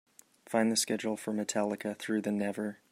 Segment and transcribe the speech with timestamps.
[0.47, 2.79] Find the schedule for Metallica Through the Never.